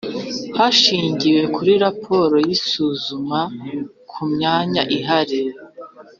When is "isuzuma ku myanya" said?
2.57-4.83